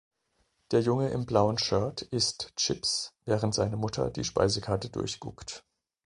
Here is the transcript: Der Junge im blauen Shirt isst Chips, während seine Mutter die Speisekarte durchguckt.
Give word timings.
Der 0.71 0.79
Junge 0.79 1.09
im 1.09 1.27
blauen 1.27 1.59
Shirt 1.59 2.01
isst 2.01 2.53
Chips, 2.55 3.13
während 3.25 3.53
seine 3.53 3.77
Mutter 3.77 4.09
die 4.09 4.23
Speisekarte 4.23 4.89
durchguckt. 4.89 5.63